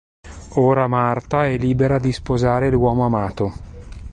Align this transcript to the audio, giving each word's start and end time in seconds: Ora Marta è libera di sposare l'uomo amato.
Ora 0.55 0.87
Marta 0.87 1.45
è 1.45 1.55
libera 1.59 1.99
di 1.99 2.11
sposare 2.11 2.71
l'uomo 2.71 3.05
amato. 3.05 3.53